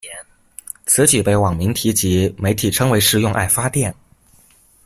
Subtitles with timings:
[0.87, 3.93] 此举被网民及媒体称为是“用爱发电”。